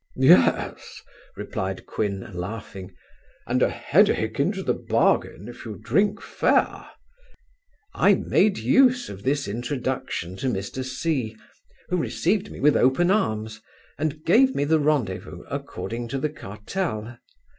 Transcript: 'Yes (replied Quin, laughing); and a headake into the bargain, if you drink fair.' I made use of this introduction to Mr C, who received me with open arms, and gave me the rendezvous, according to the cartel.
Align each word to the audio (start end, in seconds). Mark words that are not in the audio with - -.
'Yes 0.15 1.03
(replied 1.35 1.85
Quin, 1.85 2.27
laughing); 2.33 2.91
and 3.45 3.61
a 3.61 3.69
headake 3.69 4.39
into 4.39 4.63
the 4.63 4.73
bargain, 4.73 5.47
if 5.47 5.63
you 5.63 5.75
drink 5.77 6.19
fair.' 6.23 6.87
I 7.93 8.15
made 8.15 8.57
use 8.57 9.09
of 9.09 9.21
this 9.21 9.47
introduction 9.47 10.37
to 10.37 10.47
Mr 10.47 10.83
C, 10.83 11.37
who 11.89 11.97
received 11.97 12.49
me 12.49 12.59
with 12.59 12.75
open 12.75 13.11
arms, 13.11 13.61
and 13.99 14.25
gave 14.25 14.55
me 14.55 14.63
the 14.63 14.79
rendezvous, 14.79 15.43
according 15.51 16.07
to 16.07 16.17
the 16.17 16.29
cartel. 16.29 17.19